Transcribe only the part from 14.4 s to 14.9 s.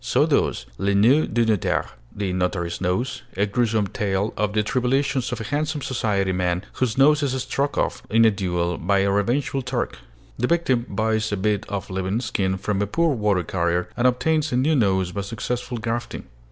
a new